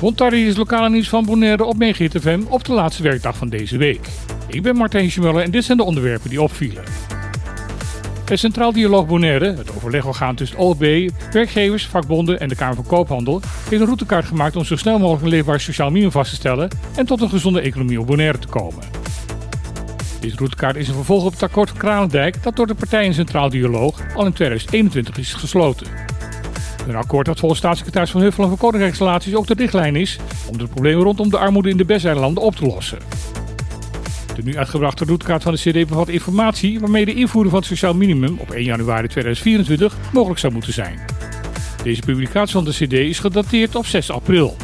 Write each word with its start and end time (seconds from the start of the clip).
Rondtarrie 0.00 0.46
is 0.46 0.56
lokale 0.56 0.88
nieuws 0.88 1.08
van 1.08 1.24
Bonaire 1.24 1.64
op 1.64 1.76
FM 2.20 2.40
op 2.48 2.64
de 2.64 2.72
laatste 2.72 3.02
werkdag 3.02 3.36
van 3.36 3.48
deze 3.48 3.76
week. 3.76 4.08
Ik 4.46 4.62
ben 4.62 4.76
Martijn 4.76 5.10
Schmuller 5.10 5.42
en 5.42 5.50
dit 5.50 5.64
zijn 5.64 5.78
de 5.78 5.84
onderwerpen 5.84 6.30
die 6.30 6.42
opvielen. 6.42 6.84
Het 8.24 8.38
Centraal 8.38 8.72
Dialoog 8.72 9.06
Bonaire, 9.06 9.56
het 9.56 9.76
overlegorgaan 9.76 10.34
tussen 10.34 10.58
OLB, 10.58 11.10
werkgevers, 11.32 11.86
vakbonden 11.86 12.40
en 12.40 12.48
de 12.48 12.54
Kamer 12.54 12.74
van 12.74 12.86
Koophandel, 12.86 13.40
heeft 13.68 13.80
een 13.80 13.86
routekaart 13.86 14.24
gemaakt 14.24 14.56
om 14.56 14.64
zo 14.64 14.76
snel 14.76 14.98
mogelijk 14.98 15.24
een 15.24 15.30
leefbaar 15.30 15.60
sociaal 15.60 15.90
minimum 15.90 16.12
vast 16.12 16.30
te 16.30 16.36
stellen 16.36 16.68
en 16.96 17.06
tot 17.06 17.20
een 17.20 17.30
gezonde 17.30 17.60
economie 17.60 18.00
op 18.00 18.06
Bonaire 18.06 18.38
te 18.38 18.48
komen. 18.48 18.82
Deze 20.20 20.36
routekaart 20.36 20.76
is 20.76 20.88
een 20.88 20.94
vervolg 20.94 21.24
op 21.24 21.32
het 21.32 21.42
akkoord 21.42 21.68
van 21.68 21.78
Kranendijk 21.78 22.42
dat 22.42 22.56
door 22.56 22.66
de 22.66 22.74
partijen 22.74 23.14
Centraal 23.14 23.48
Dialoog 23.48 24.00
al 24.14 24.26
in 24.26 24.32
2021 24.32 25.18
is 25.18 25.34
gesloten. 25.34 26.05
Een 26.86 26.96
akkoord 26.96 27.26
dat 27.26 27.38
volgens 27.38 27.60
staatssecretaris 27.60 28.10
Van 28.10 28.20
Huffelen 28.20 28.48
van 28.48 28.58
Koninkrijksrelaties 28.58 29.34
ook 29.34 29.46
de 29.46 29.54
richtlijn 29.54 29.96
is 29.96 30.18
om 30.50 30.58
de 30.58 30.66
problemen 30.66 31.02
rondom 31.02 31.30
de 31.30 31.38
armoede 31.38 31.68
in 31.68 31.76
de 31.76 31.84
Besseilanden 31.84 32.42
op 32.42 32.56
te 32.56 32.66
lossen. 32.66 32.98
De 34.34 34.42
nu 34.42 34.56
uitgebrachte 34.56 35.04
routekaart 35.04 35.42
van 35.42 35.52
de 35.52 35.70
CD 35.70 35.88
bevat 35.88 36.08
informatie 36.08 36.80
waarmee 36.80 37.04
de 37.04 37.14
invoering 37.14 37.52
van 37.52 37.60
het 37.60 37.68
sociaal 37.68 37.94
minimum 37.94 38.36
op 38.38 38.50
1 38.50 38.64
januari 38.64 39.08
2024 39.08 39.96
mogelijk 40.12 40.40
zou 40.40 40.52
moeten 40.52 40.72
zijn. 40.72 40.98
Deze 41.82 42.00
publicatie 42.00 42.52
van 42.52 42.64
de 42.64 42.70
CD 42.70 42.92
is 42.92 43.18
gedateerd 43.18 43.74
op 43.74 43.86
6 43.86 44.10
april. 44.10 44.56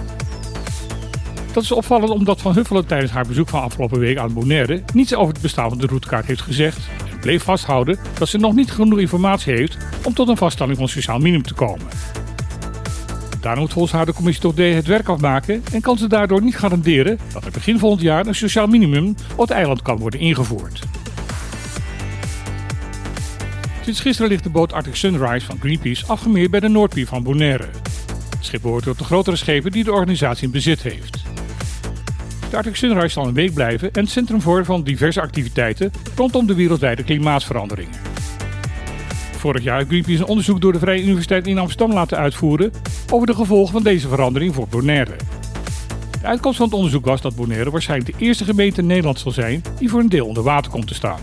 Dat 1.52 1.62
is 1.62 1.72
opvallend 1.72 2.10
omdat 2.10 2.40
Van 2.40 2.54
Huffelen 2.54 2.86
tijdens 2.86 3.12
haar 3.12 3.26
bezoek 3.26 3.48
van 3.48 3.62
afgelopen 3.62 3.98
week 3.98 4.18
aan 4.18 4.32
Bonaire 4.32 4.82
niets 4.94 5.14
over 5.14 5.32
het 5.32 5.42
bestaan 5.42 5.68
van 5.68 5.78
de 5.78 5.86
routekaart 5.86 6.26
heeft 6.26 6.40
gezegd 6.40 6.78
bleef 7.22 7.42
vasthouden 7.42 7.98
dat 8.18 8.28
ze 8.28 8.38
nog 8.38 8.54
niet 8.54 8.70
genoeg 8.70 8.98
informatie 8.98 9.54
heeft 9.54 9.76
om 10.04 10.14
tot 10.14 10.28
een 10.28 10.36
vaststelling 10.36 10.76
van 10.76 10.88
sociaal 10.88 11.18
minimum 11.18 11.42
te 11.42 11.54
komen. 11.54 11.86
Daarom 13.40 13.60
moet 13.60 13.72
volgens 13.72 13.92
haar 13.92 14.06
de 14.06 14.12
commissie 14.12 14.42
toch 14.42 14.56
het 14.56 14.86
werk 14.86 15.08
afmaken 15.08 15.62
en 15.72 15.80
kan 15.80 15.98
ze 15.98 16.08
daardoor 16.08 16.42
niet 16.42 16.56
garanderen 16.56 17.18
dat 17.32 17.44
er 17.44 17.50
begin 17.50 17.78
volgend 17.78 18.02
jaar 18.02 18.26
een 18.26 18.34
sociaal 18.34 18.66
minimum 18.66 19.14
op 19.32 19.38
het 19.38 19.50
eiland 19.50 19.82
kan 19.82 19.96
worden 19.96 20.20
ingevoerd. 20.20 20.82
Sinds 23.82 24.00
gisteren 24.00 24.30
ligt 24.30 24.42
de 24.42 24.50
boot 24.50 24.72
Arctic 24.72 24.94
Sunrise 24.94 25.46
van 25.46 25.58
Greenpeace 25.60 26.06
afgemeerd 26.06 26.50
bij 26.50 26.60
de 26.60 26.68
Noordpier 26.68 27.06
van 27.06 27.22
Bonaire. 27.22 27.68
Het 28.30 28.44
schip 28.44 28.62
behoort 28.62 28.84
tot 28.84 28.98
de 28.98 29.04
grotere 29.04 29.36
schepen 29.36 29.72
die 29.72 29.84
de 29.84 29.92
organisatie 29.92 30.44
in 30.44 30.50
bezit 30.50 30.82
heeft. 30.82 31.31
De 32.52 32.58
Arctic 32.58 32.76
Sunrise 32.76 33.08
zal 33.08 33.26
een 33.26 33.34
week 33.34 33.54
blijven 33.54 33.92
en 33.92 34.00
het 34.00 34.10
centrum 34.10 34.40
voor 34.40 34.64
van 34.64 34.82
diverse 34.82 35.20
activiteiten 35.20 35.92
rondom 36.16 36.46
de 36.46 36.54
wereldwijde 36.54 37.04
klimaatsveranderingen. 37.04 37.94
Vorig 39.36 39.62
jaar 39.62 39.76
heeft 39.76 39.88
Greenpeace 39.88 40.18
een 40.18 40.28
onderzoek 40.28 40.60
door 40.60 40.72
de 40.72 40.78
Vrije 40.78 41.02
Universiteit 41.02 41.46
in 41.46 41.58
Amsterdam 41.58 41.92
laten 41.92 42.18
uitvoeren 42.18 42.72
over 43.10 43.26
de 43.26 43.34
gevolgen 43.34 43.72
van 43.72 43.82
deze 43.82 44.08
verandering 44.08 44.54
voor 44.54 44.68
Bonaire. 44.68 45.16
De 46.20 46.26
uitkomst 46.26 46.56
van 46.56 46.66
het 46.66 46.76
onderzoek 46.76 47.04
was 47.04 47.20
dat 47.20 47.36
Bonaire 47.36 47.70
waarschijnlijk 47.70 48.18
de 48.18 48.24
eerste 48.24 48.44
gemeente 48.44 48.80
in 48.80 48.86
Nederland 48.86 49.18
zal 49.18 49.32
zijn 49.32 49.62
die 49.78 49.90
voor 49.90 50.00
een 50.00 50.08
deel 50.08 50.26
onder 50.26 50.42
water 50.42 50.70
komt 50.70 50.86
te 50.86 50.94
staan. 50.94 51.20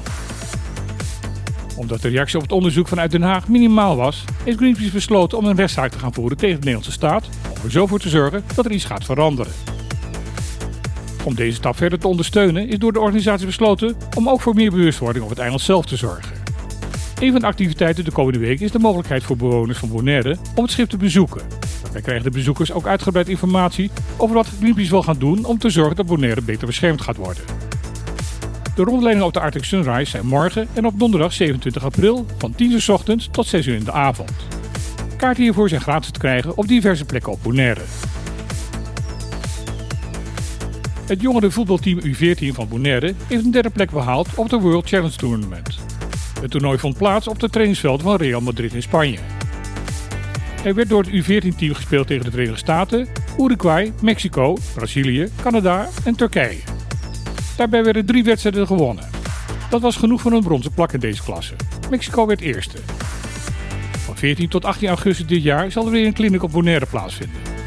Omdat 1.75 2.01
de 2.01 2.09
reactie 2.09 2.35
op 2.37 2.43
het 2.43 2.51
onderzoek 2.51 2.87
vanuit 2.87 3.11
Den 3.11 3.21
Haag 3.21 3.47
minimaal 3.47 3.95
was, 3.95 4.23
heeft 4.43 4.57
Greenpeace 4.57 4.91
besloten 4.91 5.37
om 5.37 5.45
een 5.45 5.55
rechtszaak 5.55 5.91
te 5.91 5.99
gaan 5.99 6.13
voeren 6.13 6.37
tegen 6.37 6.55
de 6.55 6.65
Nederlandse 6.65 6.91
staat 6.91 7.29
om 7.57 7.63
er 7.63 7.71
zo 7.71 7.87
voor 7.87 7.99
te 7.99 8.09
zorgen 8.09 8.43
dat 8.55 8.65
er 8.65 8.71
iets 8.71 8.85
gaat 8.85 9.05
veranderen. 9.05 9.68
Om 11.23 11.35
deze 11.35 11.55
stap 11.55 11.75
verder 11.75 11.99
te 11.99 12.07
ondersteunen 12.07 12.67
is 12.67 12.77
door 12.77 12.93
de 12.93 12.99
organisatie 12.99 13.45
besloten 13.45 13.95
om 14.15 14.29
ook 14.29 14.41
voor 14.41 14.55
meer 14.55 14.71
bewustwording 14.71 15.23
op 15.23 15.29
het 15.29 15.39
eiland 15.39 15.61
zelf 15.61 15.85
te 15.85 15.95
zorgen. 15.95 16.31
Een 17.19 17.31
van 17.31 17.39
de 17.41 17.47
activiteiten 17.47 18.03
de 18.03 18.11
komende 18.11 18.39
week 18.39 18.59
is 18.59 18.71
de 18.71 18.79
mogelijkheid 18.79 19.23
voor 19.23 19.37
bewoners 19.37 19.77
van 19.77 19.89
Bonaire 19.89 20.37
om 20.55 20.63
het 20.63 20.71
schip 20.71 20.89
te 20.89 20.97
bezoeken. 20.97 21.41
Daarbij 21.81 22.01
krijgen 22.01 22.23
de 22.23 22.37
bezoekers 22.37 22.71
ook 22.71 22.87
uitgebreid 22.87 23.29
informatie 23.29 23.91
over 24.17 24.35
wat 24.35 24.47
Greenpeace 24.59 24.89
wil 24.89 25.03
gaan 25.03 25.19
doen 25.19 25.45
om 25.45 25.57
te 25.57 25.69
zorgen 25.69 25.95
dat 25.95 26.05
Bonaire 26.05 26.41
beter 26.41 26.67
beschermd 26.67 27.01
gaat 27.01 27.17
worden. 27.17 27.43
De 28.75 28.83
rondleidingen 28.83 29.27
op 29.27 29.33
de 29.33 29.39
Arctic 29.39 29.63
Sunrise 29.63 30.11
zijn 30.11 30.25
morgen 30.25 30.67
en 30.73 30.85
op 30.85 30.99
donderdag 30.99 31.33
27 31.33 31.83
april 31.83 32.25
van 32.37 32.55
10 32.55 32.71
uur 32.71 32.81
s 32.81 32.89
ochtends 32.89 33.27
tot 33.31 33.47
6 33.47 33.65
uur 33.65 33.75
in 33.75 33.83
de 33.83 33.91
avond. 33.91 34.31
Kaarten 35.17 35.43
hiervoor 35.43 35.69
zijn 35.69 35.81
gratis 35.81 36.11
te 36.11 36.19
krijgen 36.19 36.57
op 36.57 36.67
diverse 36.67 37.05
plekken 37.05 37.31
op 37.31 37.39
Bonaire. 37.43 37.81
Het 41.09 41.21
jongere 41.21 41.51
voetbalteam 41.51 41.99
U14 41.99 42.53
van 42.53 42.67
Bonaire 42.67 43.13
heeft 43.27 43.45
een 43.45 43.51
derde 43.51 43.69
plek 43.69 43.91
behaald 43.91 44.27
op 44.35 44.49
de 44.49 44.59
World 44.59 44.87
Challenge 44.87 45.15
Tournament. 45.15 45.79
Het 46.41 46.51
toernooi 46.51 46.77
vond 46.77 46.97
plaats 46.97 47.27
op 47.27 47.39
de 47.39 47.49
trainingsveld 47.49 48.01
van 48.01 48.15
Real 48.15 48.41
Madrid 48.41 48.73
in 48.73 48.81
Spanje. 48.81 49.17
Er 50.63 50.73
werd 50.73 50.89
door 50.89 51.03
het 51.03 51.11
U14-team 51.11 51.73
gespeeld 51.73 52.07
tegen 52.07 52.25
de 52.25 52.31
Verenigde 52.31 52.57
Staten, 52.57 53.07
Uruguay, 53.39 53.93
Mexico, 54.01 54.57
Brazilië, 54.75 55.27
Canada 55.41 55.89
en 56.03 56.15
Turkije. 56.15 56.59
Daarbij 57.57 57.83
werden 57.83 58.05
drie 58.05 58.23
wedstrijden 58.23 58.67
gewonnen. 58.67 59.09
Dat 59.69 59.81
was 59.81 59.95
genoeg 59.95 60.21
voor 60.21 60.31
een 60.31 60.43
bronzen 60.43 60.73
plak 60.73 60.91
in 60.91 60.99
deze 60.99 61.23
klasse. 61.23 61.53
Mexico 61.89 62.25
werd 62.25 62.41
eerste. 62.41 62.77
Van 63.97 64.17
14 64.17 64.49
tot 64.49 64.65
18 64.65 64.87
augustus 64.87 65.27
dit 65.27 65.43
jaar 65.43 65.71
zal 65.71 65.85
er 65.85 65.91
weer 65.91 66.05
een 66.05 66.13
clinic 66.13 66.43
op 66.43 66.51
Bonaire 66.51 66.85
plaatsvinden. 66.85 67.58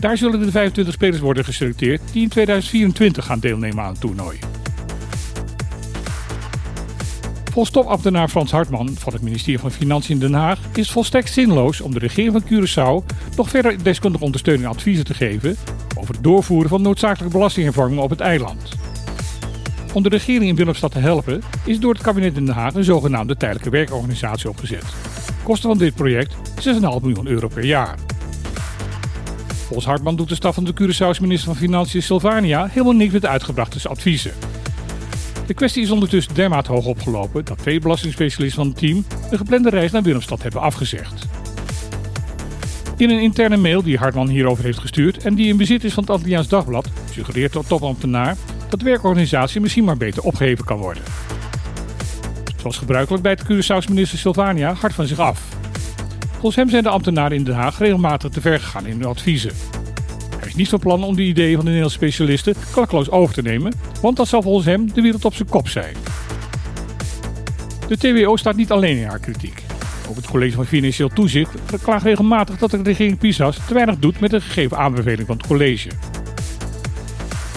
Daar 0.00 0.16
zullen 0.16 0.40
de 0.40 0.50
25 0.50 0.94
spelers 0.94 1.20
worden 1.20 1.44
geselecteerd 1.44 2.00
die 2.12 2.22
in 2.22 2.28
2024 2.28 3.24
gaan 3.24 3.40
deelnemen 3.40 3.84
aan 3.84 3.90
het 3.90 4.00
toernooi. 4.00 4.38
Volgens 7.44 7.74
topambtenaar 7.74 8.28
Frans 8.28 8.50
Hartman 8.50 8.88
van 8.98 9.12
het 9.12 9.22
ministerie 9.22 9.58
van 9.58 9.70
Financiën 9.70 10.14
in 10.14 10.20
Den 10.20 10.34
Haag 10.34 10.58
is 10.74 10.90
volstrekt 10.90 11.32
zinloos 11.32 11.80
om 11.80 11.92
de 11.92 11.98
regering 11.98 12.32
van 12.32 12.44
Curaçao 12.44 13.16
nog 13.36 13.48
verder 13.48 13.82
deskundige 13.82 14.24
ondersteuning 14.24 14.66
en 14.66 14.74
adviezen 14.74 15.04
te 15.04 15.14
geven 15.14 15.56
over 15.98 16.14
het 16.14 16.24
doorvoeren 16.24 16.68
van 16.68 16.82
noodzakelijke 16.82 17.36
belastinghervormingen 17.36 18.02
op 18.02 18.10
het 18.10 18.20
eiland. 18.20 18.72
Om 19.92 20.02
de 20.02 20.08
regering 20.08 20.48
in 20.50 20.56
Willemstad 20.56 20.92
te 20.92 20.98
helpen 20.98 21.42
is 21.64 21.80
door 21.80 21.92
het 21.92 22.02
kabinet 22.02 22.36
in 22.36 22.44
Den 22.44 22.54
Haag 22.54 22.74
een 22.74 22.84
zogenaamde 22.84 23.36
tijdelijke 23.36 23.70
werkorganisatie 23.70 24.48
opgezet. 24.48 24.84
Kosten 25.42 25.68
van 25.68 25.78
dit 25.78 25.94
project 25.94 26.34
6,5 26.34 26.80
miljoen 26.80 27.26
euro 27.26 27.48
per 27.48 27.64
jaar. 27.64 27.98
Volgens 29.70 29.90
Hartman 29.90 30.16
doet 30.16 30.28
de 30.28 30.34
staf 30.34 30.54
van 30.54 30.64
de 30.64 30.72
Curaçaose 30.72 31.20
minister 31.20 31.46
van 31.46 31.56
Financiën 31.56 32.02
Sylvania 32.02 32.66
helemaal 32.66 32.92
niks 32.92 33.12
met 33.12 33.26
uitgebrachte 33.26 33.88
adviezen. 33.88 34.32
De 35.46 35.54
kwestie 35.54 35.82
is 35.82 35.90
ondertussen 35.90 36.34
dermate 36.34 36.72
hoog 36.72 36.86
opgelopen 36.86 37.44
dat 37.44 37.58
twee 37.58 37.80
belastingspecialisten 37.80 38.62
van 38.62 38.68
het 38.70 38.78
team 38.78 39.04
de 39.30 39.36
geplande 39.36 39.70
reis 39.70 39.90
naar 39.90 40.02
Willemstad 40.02 40.42
hebben 40.42 40.60
afgezegd. 40.60 41.26
In 42.96 43.10
een 43.10 43.20
interne 43.20 43.56
mail 43.56 43.82
die 43.82 43.98
Hartman 43.98 44.28
hierover 44.28 44.64
heeft 44.64 44.78
gestuurd 44.78 45.24
en 45.24 45.34
die 45.34 45.48
in 45.48 45.56
bezit 45.56 45.84
is 45.84 45.92
van 45.92 46.02
het 46.02 46.12
Antilliaans 46.12 46.48
Dagblad, 46.48 46.88
suggereert 47.10 47.52
de 47.52 47.62
topambtenaar 47.66 48.36
dat 48.68 48.78
de 48.78 48.84
werkorganisatie 48.84 49.60
misschien 49.60 49.84
maar 49.84 49.96
beter 49.96 50.22
opgeheven 50.22 50.64
kan 50.64 50.78
worden. 50.78 51.02
Zoals 52.56 52.78
gebruikelijk 52.78 53.22
bij 53.22 53.32
het 53.32 53.44
Curaçaos 53.44 53.88
minister 53.88 54.18
Sylvania 54.18 54.74
hard 54.74 54.94
van 54.94 55.06
zich 55.06 55.18
af. 55.18 55.48
Volgens 56.40 56.56
hem 56.56 56.70
zijn 56.70 56.82
de 56.82 56.88
ambtenaren 56.88 57.36
in 57.36 57.44
Den 57.44 57.54
Haag 57.54 57.78
regelmatig 57.78 58.30
te 58.30 58.40
ver 58.40 58.60
gegaan 58.60 58.86
in 58.86 58.92
hun 58.92 59.04
adviezen 59.04 59.52
is 60.50 60.56
niet 60.56 60.68
van 60.68 60.78
plan 60.78 61.04
om 61.04 61.16
de 61.16 61.22
ideeën 61.22 61.54
van 61.54 61.64
de 61.64 61.70
Nederlandse 61.70 61.98
specialisten 61.98 62.54
klakkeloos 62.72 63.10
over 63.10 63.34
te 63.34 63.42
nemen, 63.42 63.72
want 64.00 64.16
dat 64.16 64.28
zal 64.28 64.42
volgens 64.42 64.66
hem 64.66 64.92
de 64.92 65.00
wereld 65.00 65.24
op 65.24 65.34
zijn 65.34 65.48
kop 65.48 65.68
zijn. 65.68 65.94
De 67.88 67.96
TWO 67.96 68.36
staat 68.36 68.56
niet 68.56 68.70
alleen 68.70 68.96
in 68.96 69.06
haar 69.06 69.18
kritiek. 69.18 69.62
Ook 70.08 70.16
het 70.16 70.26
College 70.26 70.56
van 70.56 70.66
Financieel 70.66 71.08
Toezicht 71.08 71.54
klaagt 71.82 72.04
regelmatig 72.04 72.58
dat 72.58 72.70
de 72.70 72.82
regering 72.82 73.18
Pisas 73.18 73.58
te 73.66 73.74
weinig 73.74 73.98
doet 73.98 74.20
met 74.20 74.30
de 74.30 74.40
gegeven 74.40 74.78
aanbeveling 74.78 75.26
van 75.26 75.36
het 75.36 75.46
college. 75.46 75.88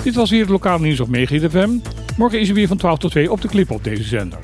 Dit 0.03 0.15
was 0.15 0.29
weer 0.29 0.41
het 0.41 0.49
lokale 0.49 0.83
nieuws 0.83 0.99
op 0.99 1.07
Megahit 1.07 1.51
FM. 1.51 1.69
Morgen 2.17 2.39
is 2.39 2.49
er 2.49 2.55
weer 2.55 2.67
van 2.67 2.77
12 2.77 2.97
tot 2.97 3.11
2 3.11 3.31
op 3.31 3.41
de 3.41 3.47
clip 3.47 3.71
op 3.71 3.83
deze 3.83 4.03
zender. 4.03 4.39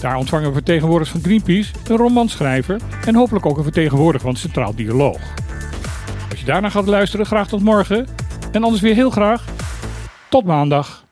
Daar 0.00 0.16
ontvangen 0.16 0.48
we 0.48 0.52
vertegenwoordigers 0.52 1.20
van 1.20 1.30
Greenpeace, 1.30 1.72
een 1.88 1.96
romanschrijver 1.96 2.80
en 3.06 3.14
hopelijk 3.14 3.46
ook 3.46 3.56
een 3.56 3.62
vertegenwoordiger 3.62 4.26
van 4.26 4.36
Centraal 4.36 4.74
Dialoog 4.74 5.20
daarna 6.48 6.70
gaat 6.70 6.86
luisteren, 6.86 7.26
graag 7.26 7.48
tot 7.48 7.62
morgen. 7.62 8.06
En 8.52 8.62
anders 8.64 8.82
weer 8.82 8.94
heel 8.94 9.10
graag 9.10 9.44
tot 10.28 10.44
maandag. 10.44 11.07